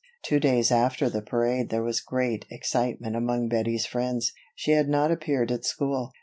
[0.23, 4.33] Two days after the parade there was great excitement among Bettie's friends.
[4.55, 6.11] She had not appeared at school.